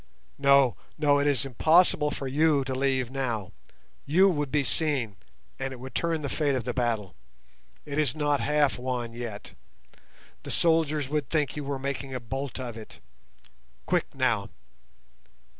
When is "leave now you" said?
2.73-4.29